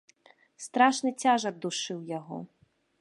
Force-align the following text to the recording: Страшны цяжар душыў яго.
Страшны 0.65 1.09
цяжар 1.25 1.53
душыў 1.67 1.99
яго. 2.17 2.37